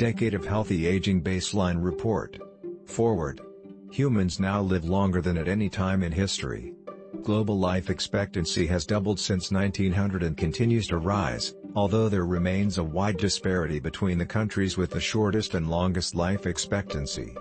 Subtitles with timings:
[0.00, 2.38] Decade of Healthy Aging Baseline Report.
[2.86, 3.42] Forward.
[3.90, 6.72] Humans now live longer than at any time in history.
[7.22, 12.82] Global life expectancy has doubled since 1900 and continues to rise, although there remains a
[12.82, 17.36] wide disparity between the countries with the shortest and longest life expectancy.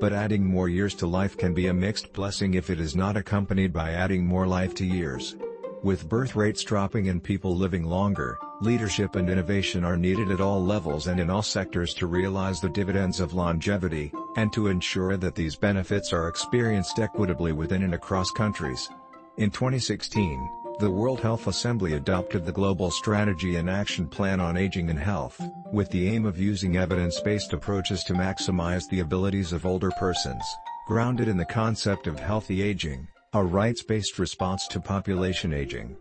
[0.00, 3.16] But adding more years to life can be a mixed blessing if it is not
[3.16, 5.36] accompanied by adding more life to years.
[5.84, 10.64] With birth rates dropping and people living longer, leadership and innovation are needed at all
[10.64, 15.34] levels and in all sectors to realize the dividends of longevity, and to ensure that
[15.34, 18.88] these benefits are experienced equitably within and across countries.
[19.36, 20.48] In 2016,
[20.78, 25.40] the World Health Assembly adopted the Global Strategy and Action Plan on Aging and Health,
[25.72, 30.44] with the aim of using evidence-based approaches to maximize the abilities of older persons,
[30.86, 35.96] grounded in the concept of healthy aging, a rights-based response to population aging.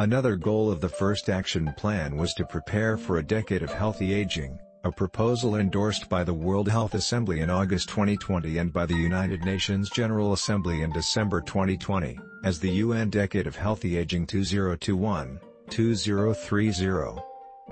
[0.00, 4.12] Another goal of the first action plan was to prepare for a decade of healthy
[4.12, 8.96] aging, a proposal endorsed by the World Health Assembly in August 2020 and by the
[8.96, 17.22] United Nations General Assembly in December 2020, as the UN Decade of Healthy Aging 2021-2030.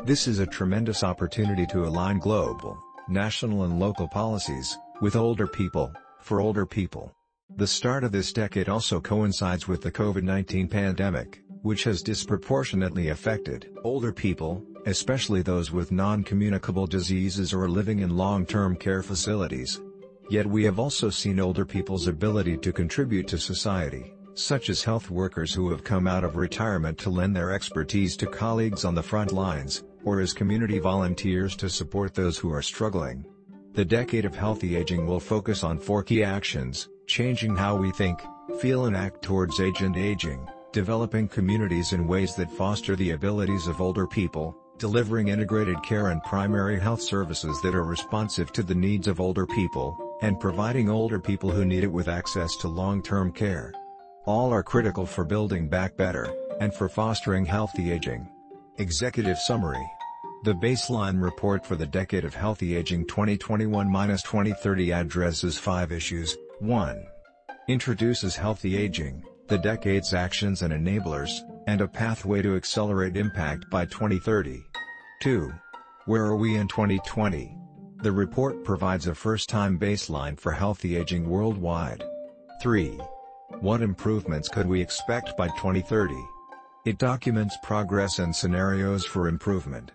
[0.04, 5.92] This is a tremendous opportunity to align global, national and local policies, with older people,
[6.20, 7.12] for older people.
[7.56, 13.70] The start of this decade also coincides with the COVID-19 pandemic, which has disproportionately affected
[13.84, 19.80] older people, especially those with non-communicable diseases or living in long-term care facilities.
[20.28, 25.10] Yet we have also seen older people's ability to contribute to society, such as health
[25.10, 29.02] workers who have come out of retirement to lend their expertise to colleagues on the
[29.02, 33.24] front lines, or as community volunteers to support those who are struggling.
[33.74, 38.20] The Decade of Healthy Aging will focus on four key actions, changing how we think,
[38.58, 43.66] feel and act towards age and aging, developing communities in ways that foster the abilities
[43.66, 48.74] of older people, delivering integrated care and primary health services that are responsive to the
[48.74, 53.32] needs of older people, and providing older people who need it with access to long-term
[53.32, 53.72] care.
[54.24, 58.28] All are critical for building back better, and for fostering healthy aging.
[58.78, 59.84] Executive Summary
[60.44, 67.06] The baseline report for the Decade of Healthy Aging 2021-2030 addresses five issues, 1.
[67.68, 73.84] Introduces healthy aging, the decade's actions and enablers, and a pathway to accelerate impact by
[73.84, 74.62] 2030.
[75.22, 75.52] 2.
[76.06, 77.56] Where are we in 2020?
[78.02, 82.02] The report provides a first-time baseline for healthy aging worldwide.
[82.60, 82.98] 3.
[83.60, 86.14] What improvements could we expect by 2030?
[86.84, 89.92] It documents progress and scenarios for improvement.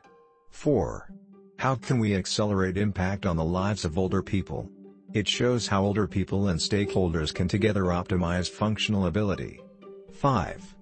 [0.52, 1.12] 4.
[1.60, 4.72] How can we accelerate impact on the lives of older people?
[5.14, 9.62] It shows how older people and stakeholders can together optimize functional ability.
[10.12, 10.76] 5.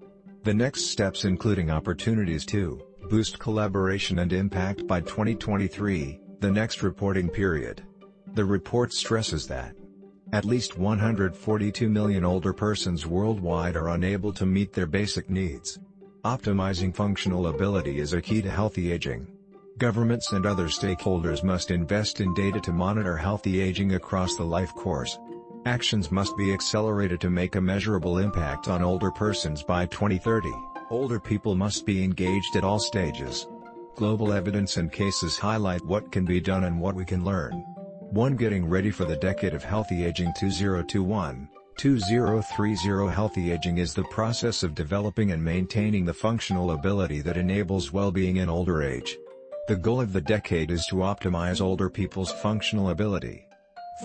[0.43, 7.29] The next steps including opportunities to boost collaboration and impact by 2023, the next reporting
[7.29, 7.83] period.
[8.33, 9.75] The report stresses that
[10.33, 15.79] at least 142 million older persons worldwide are unable to meet their basic needs.
[16.23, 19.27] Optimizing functional ability is a key to healthy aging.
[19.77, 24.73] Governments and other stakeholders must invest in data to monitor healthy aging across the life
[24.73, 25.19] course.
[25.65, 30.49] Actions must be accelerated to make a measurable impact on older persons by 2030.
[30.89, 33.47] Older people must be engaged at all stages.
[33.95, 37.51] Global evidence and cases highlight what can be done and what we can learn.
[38.11, 38.37] 1.
[38.37, 41.49] Getting ready for the decade of healthy aging 2021.
[41.77, 47.91] 2030 Healthy aging is the process of developing and maintaining the functional ability that enables
[47.91, 49.17] well-being in older age.
[49.67, 53.47] The goal of the decade is to optimize older people's functional ability.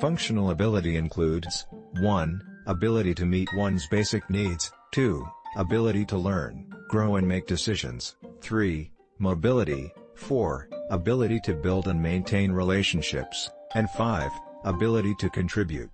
[0.00, 1.66] Functional ability includes
[2.00, 2.42] 1.
[2.66, 5.22] Ability to meet one's basic needs, 2.
[5.56, 8.90] Ability to learn, grow and make decisions, 3.
[9.18, 10.66] Mobility, 4.
[10.90, 14.30] Ability to build and maintain relationships, and 5.
[14.64, 15.90] Ability to contribute.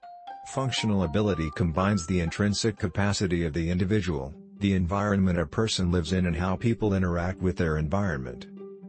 [0.47, 6.27] Functional ability combines the intrinsic capacity of the individual, the environment a person lives in
[6.27, 8.47] and how people interact with their environment.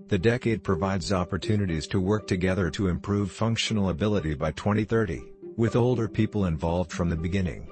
[0.10, 5.22] The decade provides opportunities to work together to improve functional ability by 2030,
[5.58, 7.68] with older people involved from the beginning.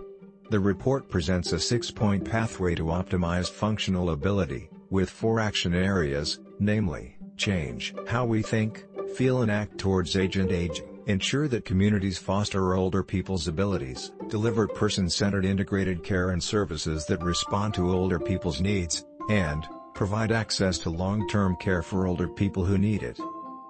[0.49, 7.15] The report presents a six-point pathway to optimize functional ability, with four action areas, namely,
[7.37, 8.83] change how we think,
[9.15, 14.67] feel and act towards age and aging, ensure that communities foster older people's abilities, deliver
[14.67, 20.89] person-centered integrated care and services that respond to older people's needs, and, provide access to
[20.89, 23.17] long-term care for older people who need it.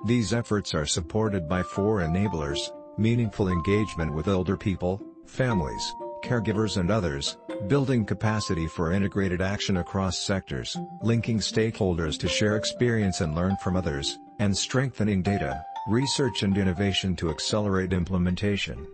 [0.05, 2.59] These efforts are supported by four enablers,
[2.97, 5.93] meaningful engagement with older people, families,
[6.23, 7.37] caregivers and others,
[7.67, 13.75] building capacity for integrated action across sectors, linking stakeholders to share experience and learn from
[13.75, 18.87] others, and strengthening data, research and innovation to accelerate implementation.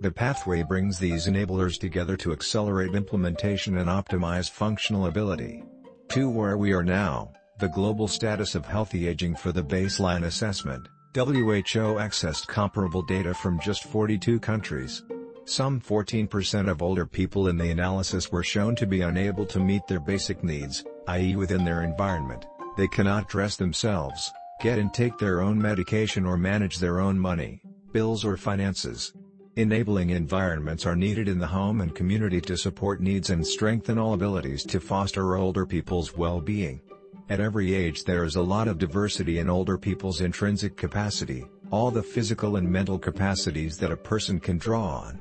[0.00, 5.64] The pathway brings these enablers together to accelerate implementation and optimize functional ability.
[6.10, 10.86] To where we are now, the global status of healthy aging for the baseline assessment,
[11.14, 15.02] WHO accessed comparable data from just 42 countries.
[15.44, 19.86] Some 14% of older people in the analysis were shown to be unable to meet
[19.86, 21.36] their basic needs, i.e.
[21.36, 22.46] within their environment,
[22.76, 27.60] they cannot dress themselves, get and take their own medication or manage their own money,
[27.92, 29.12] bills or finances.
[29.56, 34.14] Enabling environments are needed in the home and community to support needs and strengthen all
[34.14, 36.80] abilities to foster older people's well-being.
[37.28, 41.92] At every age there is a lot of diversity in older people's intrinsic capacity, all
[41.92, 45.20] the physical and mental capacities that a person can draw on.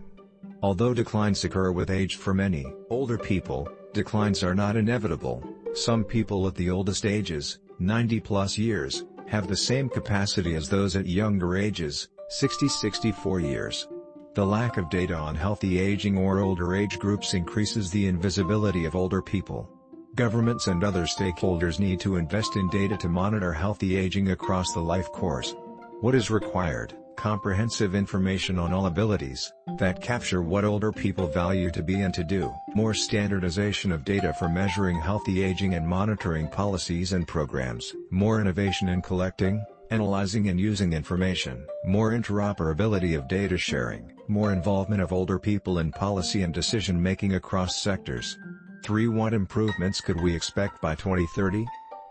[0.64, 5.44] Although declines occur with age for many older people, declines are not inevitable.
[5.76, 10.96] Some people at the oldest ages, 90 plus years, have the same capacity as those
[10.96, 12.08] at younger ages,
[12.42, 13.88] 60-64 years.
[14.36, 18.96] The lack of data on healthy aging or older age groups increases the invisibility of
[18.96, 19.70] older people.
[20.16, 24.80] Governments and other stakeholders need to invest in data to monitor healthy aging across the
[24.80, 25.54] life course.
[26.02, 26.96] What is required?
[27.16, 32.24] Comprehensive information on all abilities, that capture what older people value to be and to
[32.24, 32.52] do.
[32.74, 37.94] More standardization of data for measuring healthy aging and monitoring policies and programs.
[38.10, 45.02] More innovation in collecting, analyzing and using information, more interoperability of data sharing, more involvement
[45.02, 48.38] of older people in policy and decision-making across sectors.
[48.84, 49.08] 3.
[49.08, 51.66] What improvements could we expect by 2030?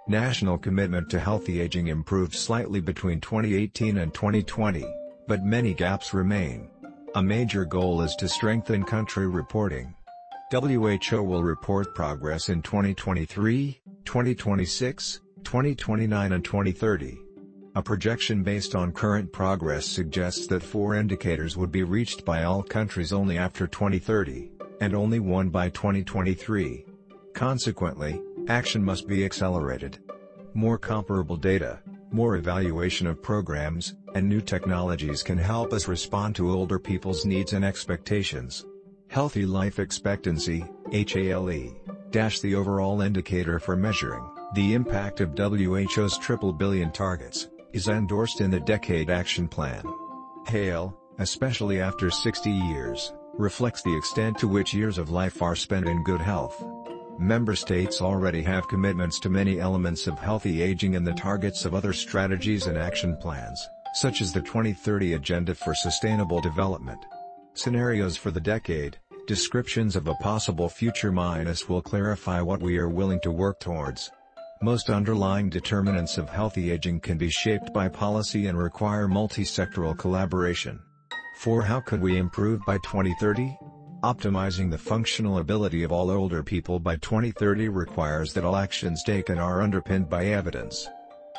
[0.09, 4.85] National commitment to healthy aging improved slightly between 2018 and 2020,
[5.29, 6.69] but many gaps remain.
[7.15, 9.95] A major goal is to strengthen country reporting.
[10.51, 17.22] WHO will report progress in 2023, 2026, 2029 and 2030.
[17.75, 22.63] A projection based on current progress suggests that four indicators would be reached by all
[22.63, 24.51] countries only after 2030,
[24.83, 26.85] and only one by 2023.
[27.33, 29.99] Consequently, action must be accelerated.
[30.53, 31.79] More comparable data,
[32.11, 37.55] more evaluation of programs, and new technologies can help us respond to older people's needs
[37.55, 38.67] and expectations.
[39.09, 41.75] Healthy life expectancy, HALE,
[42.11, 48.41] dash the overall indicator for measuring the impact of WHO's triple billion targets is endorsed
[48.41, 49.85] in the Decade Action Plan.
[50.47, 55.87] HALE, especially after 60 years, reflects the extent to which years of life are spent
[55.87, 56.65] in good health.
[57.19, 61.75] Member states already have commitments to many elements of healthy aging and the targets of
[61.75, 66.99] other strategies and action plans, such as the 2030 Agenda for Sustainable Development.
[67.55, 72.89] Scenarios for the decade, descriptions of a possible future minus will clarify what we are
[72.89, 74.11] willing to work towards.
[74.63, 80.79] Most underlying determinants of healthy aging can be shaped by policy and require multi-sectoral collaboration.
[81.39, 81.63] 4.
[81.63, 83.59] How could we improve by 2030?
[84.05, 89.37] Optimizing the functional ability of all older people by 2030 requires that all actions taken
[89.37, 90.89] are underpinned by evidence.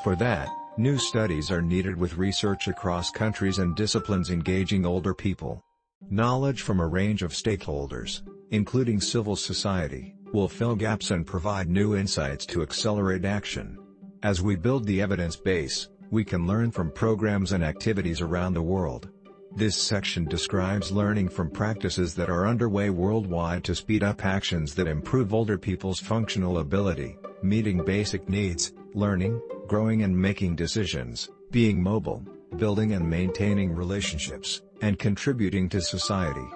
[0.04, 5.64] For that, new studies are needed with research across countries and disciplines engaging older people.
[6.10, 8.22] Knowledge from a range of stakeholders,
[8.52, 13.78] including civil society, will fill gaps and provide new insights to accelerate action.
[14.24, 18.62] As we build the evidence base, we can learn from programs and activities around the
[18.62, 19.10] world.
[19.56, 24.88] This section describes learning from practices that are underway worldwide to speed up actions that
[24.88, 32.26] improve older people's functional ability, meeting basic needs, learning, growing and making decisions, being mobile,
[32.58, 36.48] building and maintaining relationships, and contributing to society.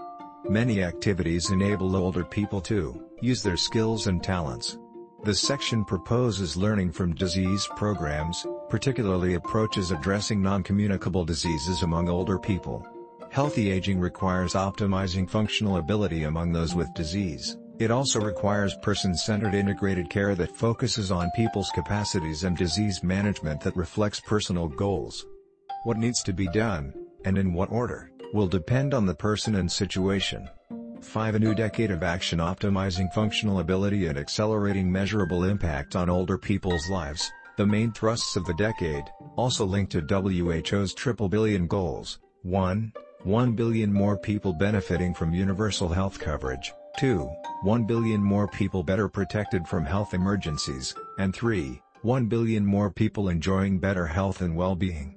[0.49, 4.77] Many activities enable older people to use their skills and talents.
[5.25, 12.87] The section proposes learning from disease programs, particularly approaches addressing non-communicable diseases among older people.
[13.29, 17.57] Healthy aging requires optimizing functional ability among those with disease.
[17.79, 23.75] It also requires person-centered integrated care that focuses on people's capacities and disease management that
[23.75, 25.25] reflects personal goals.
[25.83, 26.93] What needs to be done,
[27.25, 30.49] and in what order, will depend on the person and situation.
[31.01, 31.35] 5.
[31.35, 36.89] A new decade of action optimizing functional ability and accelerating measurable impact on older people's
[36.89, 39.03] lives, the main thrusts of the decade,
[39.35, 42.91] also linked to WHO's triple billion goals, 1.
[43.23, 47.29] 1 billion more people benefiting from universal health coverage, 2.
[47.63, 51.81] 1 billion more people better protected from health emergencies, and 3.
[52.03, 55.15] 1 billion more people enjoying better health and well-being.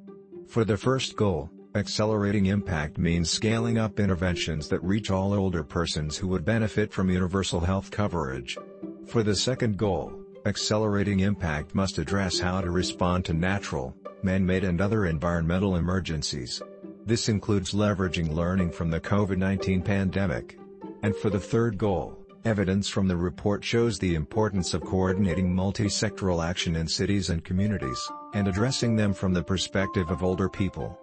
[0.48, 6.16] For the first goal, Accelerating impact means scaling up interventions that reach all older persons
[6.16, 8.58] who would benefit from universal health coverage.
[9.06, 10.12] For the second goal,
[10.46, 16.60] accelerating impact must address how to respond to natural, man-made and other environmental emergencies.
[17.06, 20.58] This includes leveraging learning from the COVID-19 pandemic.
[21.04, 26.44] And for the third goal, evidence from the report shows the importance of coordinating multi-sectoral
[26.44, 30.98] action in cities and communities, and addressing them from the perspective of older people.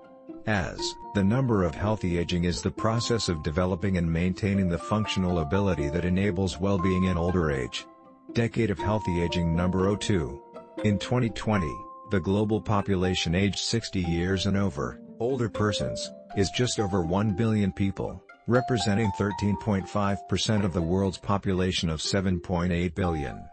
[0.48, 5.40] As, the number of healthy aging is the process of developing and maintaining the functional
[5.40, 7.86] ability that enables well-being in older age.
[8.32, 10.42] Decade of Healthy Aging Number 02.
[10.86, 11.70] In 2020,
[12.12, 17.74] the global population aged 60 years and over, older persons, is just over 1 billion
[17.74, 23.44] people, representing 13.5% of the world's population of 7.8 billion.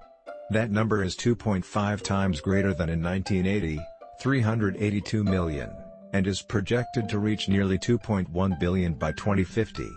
[0.51, 3.81] That number is 2.5 times greater than in 1980,
[4.21, 5.84] 382 million
[6.15, 9.91] and is projected to reach nearly 2.1 billion by 2050.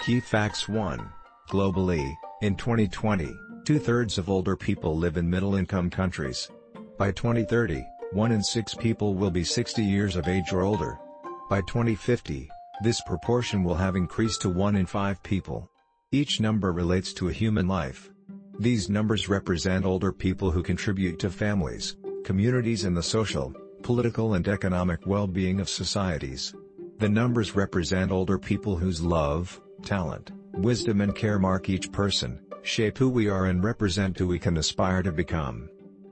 [0.00, 1.08] Key Facts 1.
[1.50, 3.32] Globally, in 2020,
[3.64, 6.50] two-thirds of older people live in middle-income countries.
[6.98, 10.98] By 2030, one in six people will be 60 years of age or older.
[11.48, 12.50] By 2050,
[12.82, 15.70] this proportion will have increased to one in five people.
[16.10, 18.10] Each number relates to a human life.
[18.58, 24.46] These numbers represent older people who contribute to families, communities and the social, political and
[24.48, 26.54] economic well-being of societies.
[26.98, 32.98] The numbers represent older people whose love, talent, wisdom and care mark each person, shape
[32.98, 35.68] who we are and represent who we can aspire to become.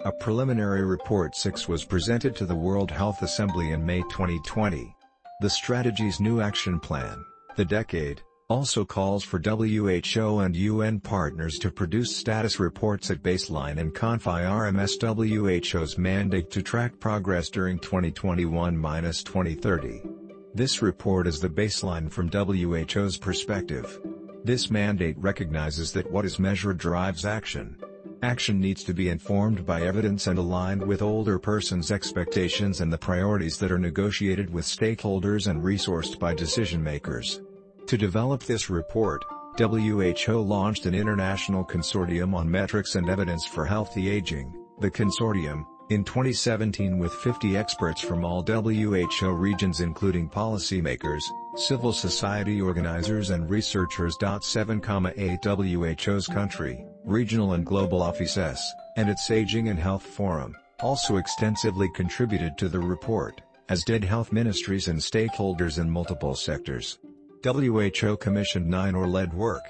[0.04, 4.94] A preliminary report 6 was presented to the World Health Assembly in May 2020.
[5.40, 7.24] The strategy's new action plan,
[7.56, 13.78] the decade, also calls for WHO and UN partners to produce status reports at baseline
[13.78, 20.16] and confirm RMS WHO's mandate to track progress during 2021-2030.
[20.56, 24.00] This report is the baseline from WHO's perspective.
[24.44, 27.78] This mandate recognizes that what is measured drives action.
[28.24, 32.98] Action needs to be informed by evidence and aligned with older persons' expectations and the
[32.98, 37.42] priorities that are negotiated with stakeholders and resourced by decision makers.
[37.90, 39.26] To develop this report,
[39.58, 44.54] WHO launched an international consortium on metrics and evidence for healthy aging.
[44.80, 51.24] The consortium, in 2017 with 50 experts from all WHO regions including policymakers,
[51.56, 54.16] civil society organizers and researchers.
[54.18, 58.62] 7,8 WHO's country, regional and global offices,
[58.98, 64.32] and its Aging and Health Forum, also extensively contributed to the report, as did health
[64.32, 67.00] ministries and stakeholders in multiple sectors.
[67.42, 69.64] WHO commissioned 9 or led work.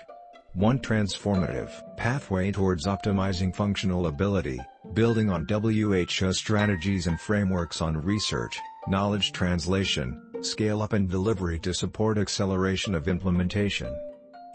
[0.53, 4.59] 1 Transformative Pathway towards optimizing functional ability,
[4.93, 12.17] building on WHO strategies and frameworks on research, knowledge translation, scale-up and delivery to support
[12.17, 13.95] acceleration of implementation.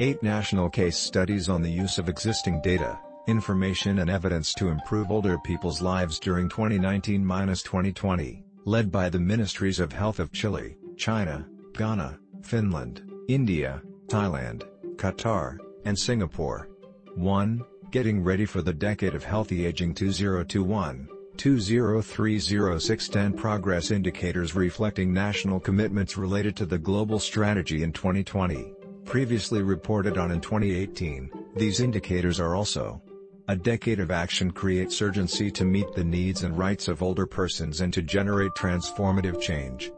[0.00, 5.12] 8 national case studies on the use of existing data, information and evidence to improve
[5.12, 12.18] older people's lives during 2019-2020, led by the Ministries of Health of Chile, China, Ghana,
[12.44, 14.64] Finland, India, Thailand,
[14.96, 16.68] Qatar, and Singapore.
[17.14, 17.64] 1.
[17.90, 21.08] Getting ready for the decade of healthy aging 2021.
[23.08, 28.72] 10 progress indicators reflecting national commitments related to the global strategy in 2020.
[29.04, 33.00] Previously reported on in 2018, these indicators are also
[33.48, 37.82] a decade of action creates urgency to meet the needs and rights of older persons
[37.82, 39.90] and to generate transformative change.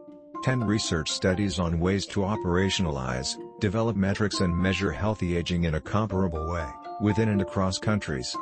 [0.47, 5.81] 10 research studies on ways to operationalize, develop metrics and measure healthy aging in a
[5.81, 6.65] comparable way,
[7.01, 8.37] within and across countries.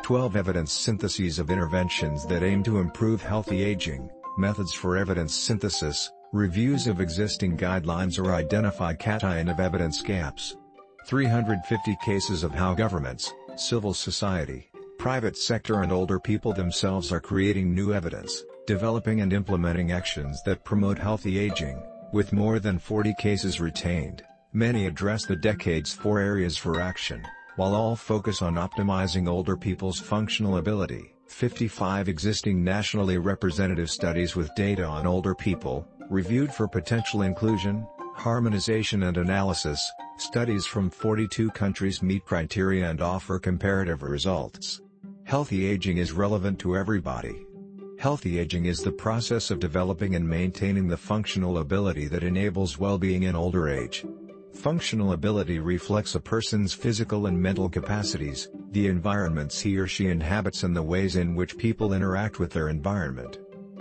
[0.00, 6.10] 12 evidence syntheses of interventions that aim to improve healthy aging, methods for evidence synthesis,
[6.32, 10.56] reviews of existing guidelines or identify cation of evidence gaps.
[11.08, 17.74] 350 cases of how governments, civil society, private sector and older people themselves are creating
[17.74, 23.60] new evidence, developing and implementing actions that promote healthy aging, with more than 40 cases
[23.60, 24.22] retained.
[24.52, 27.22] Many address the decade's four areas for action,
[27.56, 31.14] while all focus on optimizing older people's functional ability.
[31.28, 39.04] 55 existing nationally representative studies with data on older people, reviewed for potential inclusion, harmonization
[39.04, 44.80] and analysis, studies from 42 countries meet criteria and offer comparative results.
[45.24, 47.46] Healthy aging is relevant to everybody.
[48.00, 53.24] Healthy aging is the process of developing and maintaining the functional ability that enables well-being
[53.24, 54.06] in older age.
[54.54, 60.62] Functional ability reflects a person's physical and mental capacities, the environments he or she inhabits
[60.62, 63.36] and the ways in which people interact with their environment.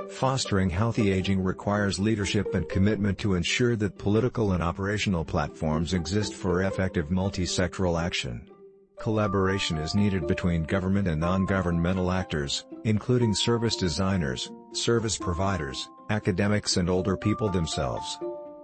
[0.09, 6.34] Fostering healthy aging requires leadership and commitment to ensure that political and operational platforms exist
[6.34, 8.51] for effective multi-sectoral action.
[8.99, 16.89] Collaboration is needed between government and non-governmental actors, including service designers, service providers, academics and
[16.89, 18.17] older people themselves.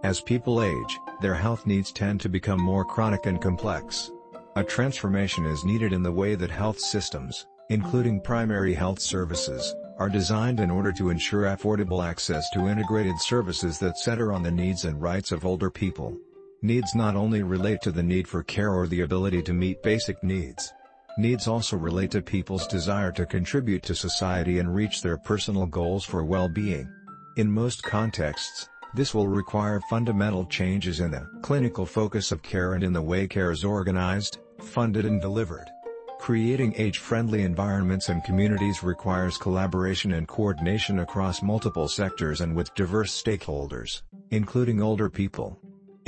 [0.03, 4.11] As people age, their health needs tend to become more chronic and complex.
[4.55, 10.09] A transformation is needed in the way that health systems, including primary health services, are
[10.09, 14.85] designed in order to ensure affordable access to integrated services that center on the needs
[14.85, 16.17] and rights of older people.
[16.61, 20.21] Needs not only relate to the need for care or the ability to meet basic
[20.23, 20.73] needs.
[21.17, 26.03] Needs also relate to people's desire to contribute to society and reach their personal goals
[26.03, 26.89] for well-being.
[27.37, 32.83] In most contexts, this will require fundamental changes in the clinical focus of care and
[32.83, 35.71] in the way care is organized, funded and delivered.
[36.19, 43.23] Creating age-friendly environments and communities requires collaboration and coordination across multiple sectors and with diverse
[43.23, 44.01] stakeholders,
[44.31, 45.57] including older people.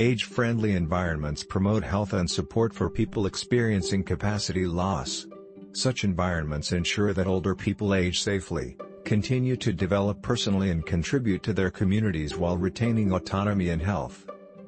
[0.00, 5.26] Age-friendly environments promote health and support for people experiencing capacity loss.
[5.72, 11.52] Such environments ensure that older people age safely, continue to develop personally and contribute to
[11.52, 14.24] their communities while retaining autonomy and health.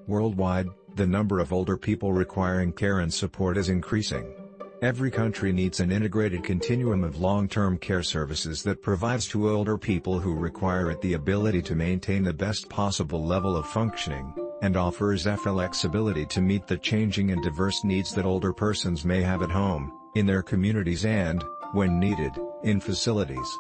[0.09, 0.67] Worldwide,
[0.97, 4.35] the number of older people requiring care and support is increasing.
[4.83, 10.19] Every country needs an integrated continuum of long-term care services that provides to older people
[10.19, 15.27] who require it the ability to maintain the best possible level of functioning, and offers
[15.43, 19.93] flexibility to meet the changing and diverse needs that older persons may have at home,
[20.15, 23.59] in their communities and, when needed, in facilities.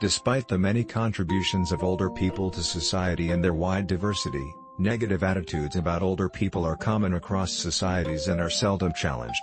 [0.00, 5.76] Despite the many contributions of older people to society and their wide diversity, negative attitudes
[5.76, 9.42] about older people are common across societies and are seldom challenged.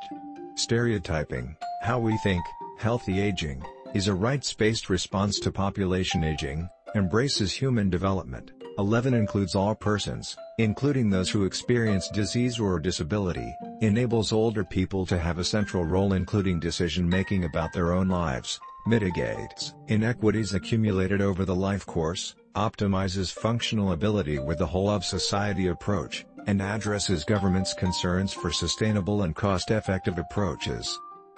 [0.55, 2.43] Stereotyping, how we think,
[2.77, 8.51] healthy aging, is a rights-based response to population aging, embraces human development.
[8.79, 15.17] 11 includes all persons, including those who experience disease or disability, enables older people to
[15.17, 21.53] have a central role including decision-making about their own lives, mitigates inequities accumulated over the
[21.53, 28.31] life course, optimizes functional ability with the whole of society approach, and addresses government's concerns
[28.31, 30.97] for sustainable and cost-effective approaches.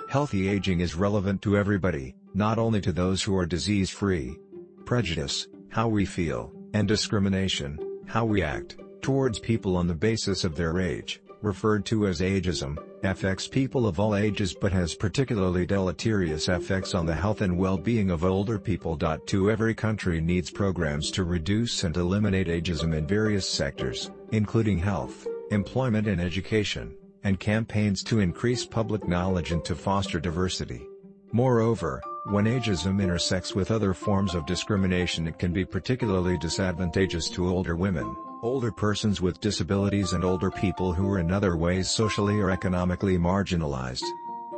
[0.09, 4.37] Healthy aging is relevant to everybody, not only to those who are disease-free.
[4.85, 10.55] Prejudice, how we feel, and discrimination, how we act, towards people on the basis of
[10.55, 16.47] their age, referred to as ageism, affects people of all ages but has particularly deleterious
[16.49, 18.95] effects on the health and well-being of older people.
[18.97, 25.27] To every country needs programs to reduce and eliminate ageism in various sectors, including health,
[25.49, 30.87] employment and education, and campaigns to increase public knowledge and to foster diversity.
[31.31, 37.49] Moreover, When ageism intersects with other forms of discrimination it can be particularly disadvantageous to
[37.49, 42.39] older women, older persons with disabilities and older people who are in other ways socially
[42.39, 44.03] or economically marginalized.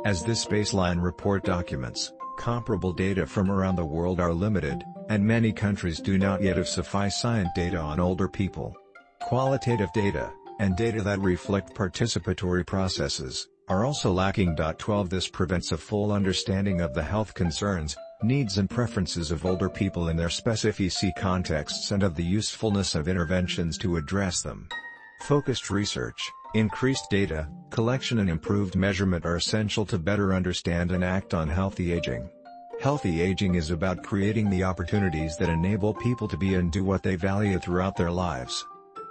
[0.04, 5.50] As this baseline report documents, comparable data from around the world are limited, and many
[5.50, 8.76] countries do not yet have sufficient data on older people.
[9.22, 14.56] Qualitative data, and data that reflect participatory processes, are also lacking.
[14.56, 19.68] 12 This prevents a full understanding of the health concerns, needs and preferences of older
[19.68, 24.68] people in their specific contexts and of the usefulness of interventions to address them.
[25.22, 31.34] Focused research, increased data, collection and improved measurement are essential to better understand and act
[31.34, 32.28] on healthy aging.
[32.80, 37.02] Healthy aging is about creating the opportunities that enable people to be and do what
[37.02, 38.66] they value throughout their lives.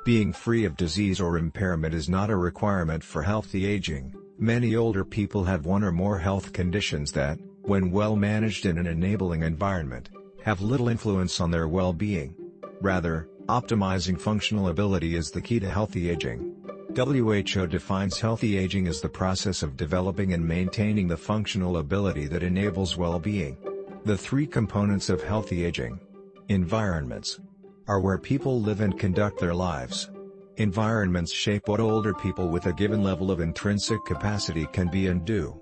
[0.05, 4.13] Being free of disease or impairment is not a requirement for healthy aging.
[4.43, 8.88] Many older people have one or more health conditions that, when well managed in an
[8.88, 10.10] enabling environment,
[10.43, 12.36] have little influence on their well-being.
[12.82, 16.53] Rather, optimizing functional ability is the key to healthy aging.
[16.93, 22.43] WHO defines healthy aging as the process of developing and maintaining the functional ability that
[22.43, 23.56] enables well-being.
[24.03, 26.01] The three components of healthy aging,
[26.49, 27.39] environments,
[27.88, 30.10] are where people live and conduct their lives.
[30.57, 35.25] Environments shape what older people with a given level of intrinsic capacity can be and
[35.25, 35.59] do.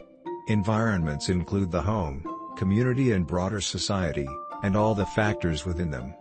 [0.48, 2.22] Environments include the home,
[2.58, 4.28] community and broader society,
[4.64, 6.14] and all the factors within them.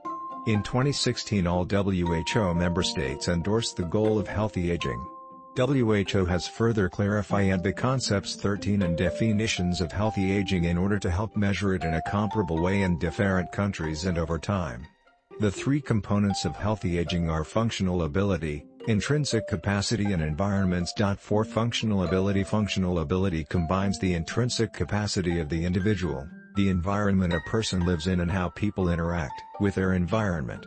[0.46, 5.04] In 2016 all WHO member states endorsed the goal of healthy aging.
[5.56, 11.10] WHO has further clarified the concepts 13 and definitions of healthy aging in order to
[11.10, 14.86] help measure it in a comparable way in different countries and over time.
[15.40, 20.92] The three components of healthy aging are functional ability, intrinsic capacity and environments.
[21.16, 27.40] For functional ability Functional ability combines the intrinsic capacity of the individual, the environment a
[27.48, 30.66] person lives in and how people interact with their environment.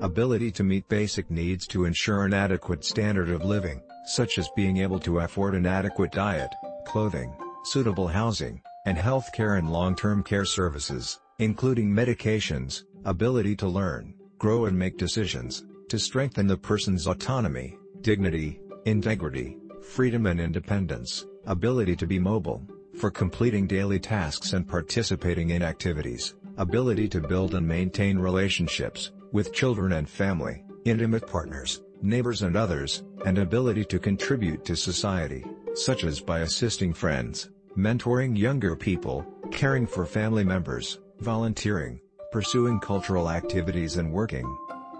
[0.00, 4.78] Ability to meet basic needs to ensure an adequate standard of living, such as being
[4.78, 6.50] able to afford an adequate diet,
[6.86, 14.14] clothing, suitable housing, and health care and long-term care services, including medications, ability to learn,
[14.38, 21.94] grow and make decisions, to strengthen the person's autonomy, dignity, integrity, freedom and independence, ability
[21.96, 22.62] to be mobile,
[22.98, 29.52] for completing daily tasks and participating in activities, ability to build and maintain relationships, with
[29.52, 36.04] children and family, intimate partners, neighbors and others, and ability to contribute to society, such
[36.04, 42.00] as by assisting friends, mentoring younger people, caring for family members, volunteering,
[42.34, 44.44] pursuing cultural activities and working.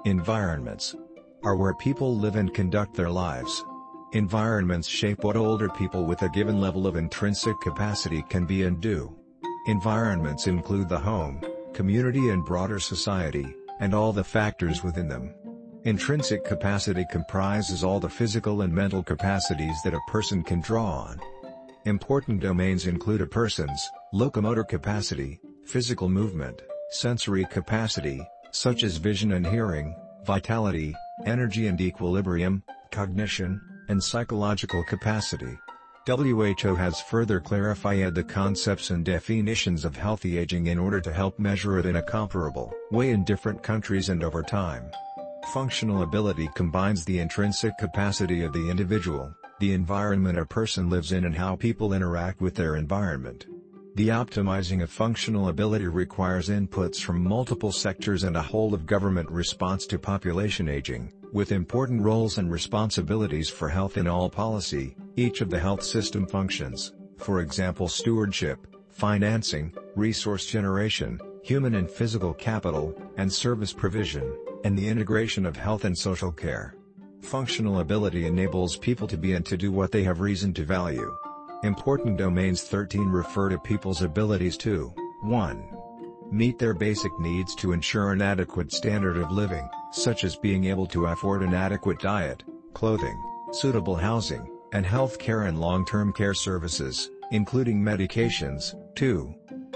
[0.04, 0.94] Environments
[1.42, 3.64] are where people live and conduct their lives.
[4.12, 8.80] Environments shape what older people with a given level of intrinsic capacity can be and
[8.80, 9.12] do.
[9.66, 11.42] Environments include the home,
[11.72, 15.34] community and broader society, and all the factors within them.
[15.82, 21.20] Intrinsic capacity comprises all the physical and mental capacities that a person can draw on.
[21.84, 26.62] Important domains include a person's locomotor capacity, physical movement,
[26.94, 30.94] sensory capacity, such as vision and hearing, vitality,
[31.26, 35.59] energy and equilibrium, cognition, and psychological capacity.
[36.07, 41.37] WHO has further clarified the concepts and definitions of healthy aging in order to help
[41.38, 44.85] measure it in a comparable way in different countries and over time.
[45.52, 51.24] Functional ability combines the intrinsic capacity of the individual, the environment a person lives in
[51.24, 53.46] and how people interact with their environment.
[53.96, 59.30] The optimizing of functional ability requires inputs from multiple sectors and a whole of government
[59.30, 65.42] response to population aging, with important roles and responsibilities for health in all policy, each
[65.42, 73.00] of the health system functions, for example stewardship, financing, resource generation, human and physical capital,
[73.16, 76.74] and service provision, and the integration of health and social care.
[77.20, 81.16] Functional ability enables people to be and to do what they have reason to value.
[81.64, 85.70] Important domains 13 refer to people's abilities to 1.
[86.31, 90.87] Meet their basic needs to ensure an adequate standard of living, such as being able
[90.88, 93.18] to afford an adequate diet, clothing,
[93.50, 98.74] suitable housing, and health care and long-term care services, including medications.
[98.96, 99.35] 2.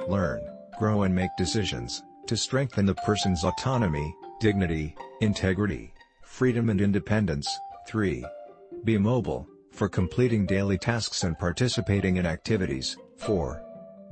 [0.09, 0.46] Learn,
[0.79, 7.48] grow and make decisions, to strengthen the person's autonomy, dignity, integrity, freedom and independence.
[7.87, 8.22] 3.
[8.85, 12.96] Be mobile, for completing daily tasks and participating in activities.
[13.18, 13.62] 4.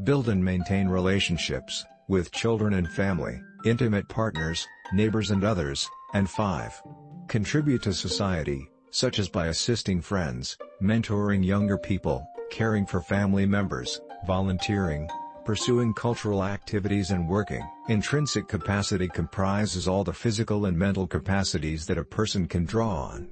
[0.04, 6.82] Build and maintain relationships, with children and family, intimate partners, neighbors and others, and 5.
[7.26, 14.00] Contribute to society, such as by assisting friends, mentoring younger people, caring for family members,
[14.24, 15.08] volunteering,
[15.44, 17.68] pursuing cultural activities and working.
[17.88, 23.28] Intrinsic capacity comprises all the physical and mental capacities that a person can draw on.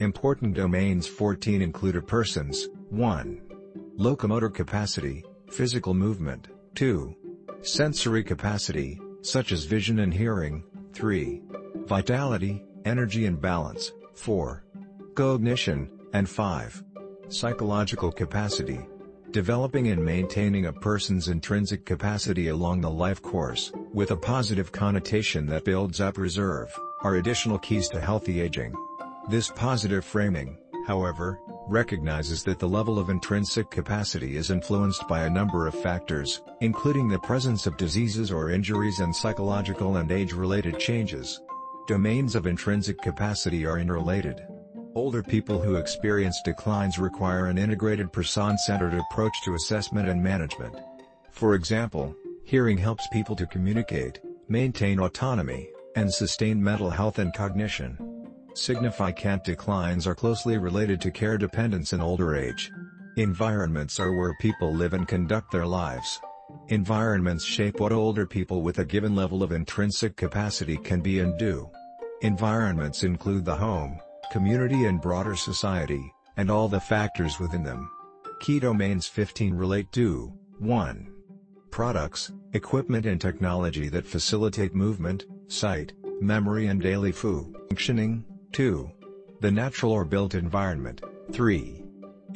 [0.00, 3.40] Important domains 14 include a person's 1.
[3.96, 7.16] Locomotor capacity, physical movement, 2.
[7.62, 11.40] Sensory capacity, such as vision and hearing, 3.
[11.86, 14.66] Vitality, energy and balance, 4.
[15.14, 16.84] Cognition, and 5.
[17.28, 18.86] Psychological capacity,
[19.30, 25.46] developing and maintaining a person's intrinsic capacity along the life course, with a positive connotation
[25.46, 28.74] that builds up reserve, are additional keys to healthy aging.
[29.28, 35.30] This positive framing, however, recognizes that the level of intrinsic capacity is influenced by a
[35.30, 41.40] number of factors, including the presence of diseases or injuries and psychological and age-related changes.
[41.88, 44.46] Domains of intrinsic capacity are interrelated.
[44.94, 50.76] Older people who experience declines require an integrated person-centered approach to assessment and management.
[51.32, 58.15] For example, hearing helps people to communicate, maintain autonomy, and sustain mental health and cognition.
[58.56, 62.72] Significant declines are closely related to care dependence in older age.
[63.16, 66.18] Environments are where people live and conduct their lives.
[66.68, 71.38] Environments shape what older people with a given level of intrinsic capacity can be and
[71.38, 71.70] do.
[72.22, 74.00] Environments include the home,
[74.32, 77.90] community and broader society, and all the factors within them.
[78.40, 81.12] Key domains 15 relate to 1.
[81.70, 85.92] Products, equipment and technology that facilitate movement, sight,
[86.22, 88.24] memory and daily functioning,
[88.56, 88.90] 2.
[89.42, 91.84] The natural or built environment, 3.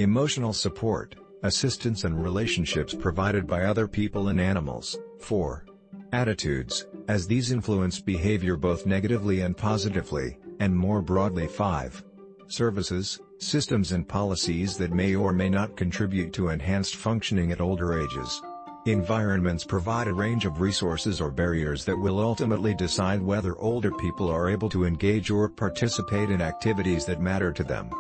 [0.01, 5.65] Emotional support, assistance and relationships provided by other people and animals, 4.
[6.13, 12.05] Attitudes, as these influence behavior both negatively and positively, and more broadly 5.
[12.49, 17.99] Services, systems and policies that may or may not contribute to enhanced functioning at older
[17.99, 18.43] ages.
[18.87, 24.31] Environments provide a range of resources or barriers that will ultimately decide whether older people
[24.31, 27.91] are able to engage or participate in activities that matter to them.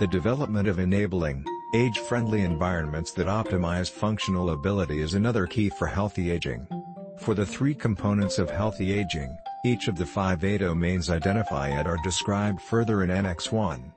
[0.00, 6.32] The development of enabling, age-friendly environments that optimize functional ability is another key for healthy
[6.32, 6.66] aging.
[7.20, 11.98] For the three components of healthy aging, each of the five A domains identified are
[12.02, 13.92] described further in Annex 1.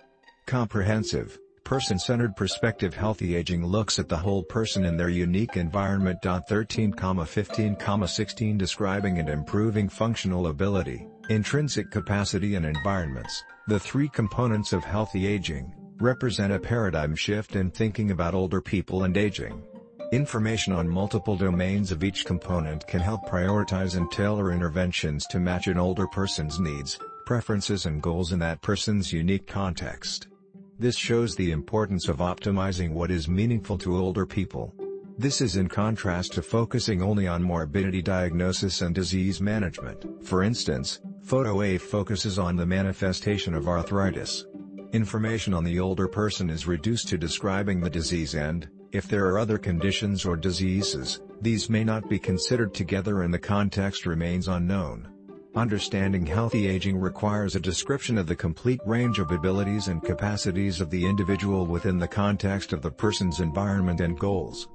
[0.45, 6.19] Comprehensive, person-centered perspective Healthy aging looks at the whole person in their unique environment.
[6.23, 14.71] 13, 15, 16 Describing and improving functional ability, intrinsic capacity and environments, the three components
[14.71, 19.61] of healthy aging, represent a paradigm shift in thinking about older people and aging.
[20.13, 25.67] Information on multiple domains of each component can help prioritize and tailor interventions to match
[25.67, 30.29] an older person's needs, preferences and goals in that person's unique context.
[30.79, 34.75] This shows the importance of optimizing what is meaningful to older people.
[35.17, 40.05] This is in contrast to focusing only on morbidity diagnosis and disease management.
[40.23, 44.45] For instance, Photo A focuses on the manifestation of arthritis.
[44.93, 49.39] Information on the older person is reduced to describing the disease and, if there are
[49.39, 55.07] other conditions or diseases, these may not be considered together and the context remains unknown.
[55.57, 60.91] Understanding healthy aging requires a description of the complete range of abilities and capacities of
[60.91, 64.67] the individual within the context of the person's environment and goals.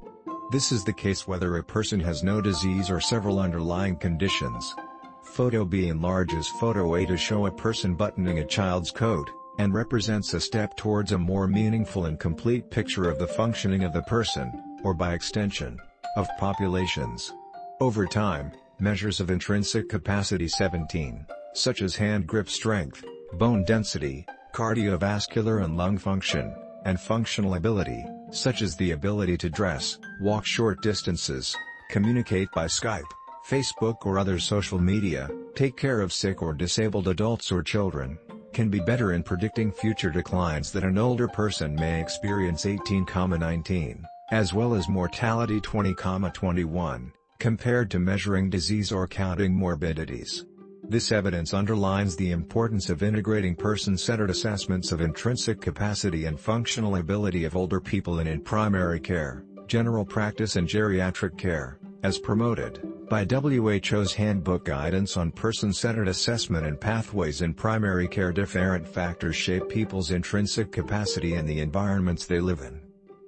[0.51, 4.75] This is the case whether a person has no disease or several underlying conditions.
[5.23, 10.35] Photo B enlarges Photo A to show a person buttoning a child's coat and represents
[10.35, 14.51] a step towards a more meaningful and complete picture of the functioning of the person,
[14.83, 15.79] or by extension,
[16.17, 17.33] of populations.
[17.81, 23.05] Over time, measures of intrinsic capacity 17, such as hand grip strength,
[23.35, 26.55] bone density, cardiovascular and lung function,
[26.85, 31.57] and functional ability, such as the ability to dress, walk short distances,
[31.91, 33.11] communicate by Skype,
[33.49, 38.19] Facebook or other social media, take care of sick or disabled adults or children,
[38.53, 44.53] can be better in predicting future declines that an older person may experience 18,19, as
[44.53, 47.11] well as mortality 20,21,
[47.43, 50.47] compared to measuring disease or counting morbidities.
[50.85, 57.45] This evidence underlines the importance of integrating person-centered assessments of intrinsic capacity and functional ability
[57.45, 64.13] of older people in primary care, general practice and geriatric care, as promoted by WHO's
[64.13, 70.71] Handbook Guidance on Person-Centered Assessment and Pathways in Primary Care different factors shape people's intrinsic
[70.71, 72.81] capacity and the environments they live in.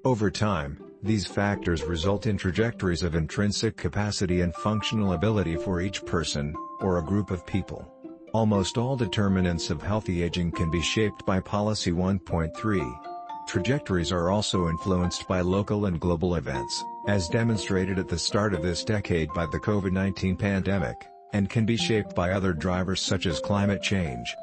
[0.05, 6.05] Over time, these factors result in trajectories of intrinsic capacity and functional ability for each
[6.07, 7.87] person, or a group of people.
[8.33, 13.01] Almost all determinants of healthy aging can be shaped by Policy 1.3.
[13.47, 18.63] Trajectories are also influenced by local and global events, as demonstrated at the start of
[18.63, 20.97] this decade by the COVID-19 pandemic,
[21.35, 24.35] and can be shaped by other drivers such as climate change,